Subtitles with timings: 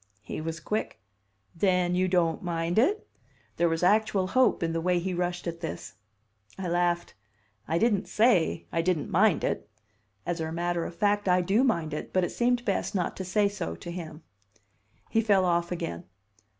[0.23, 0.99] He was quick.
[1.55, 3.07] "Then you don't mind it?"
[3.57, 5.93] There was actual hope in the way he rushed at this.
[6.57, 7.13] I laughed.
[7.67, 9.69] "I didn't say I didn't mind it."
[10.25, 13.23] (As a matter of fact I do mind it; but it seemed best not to
[13.23, 14.23] say so to him.)
[15.11, 16.05] He fell off again.